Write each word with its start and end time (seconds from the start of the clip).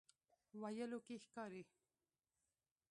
ویلو 0.61 0.99
کې 1.05 1.15
ښکاري. 1.23 1.63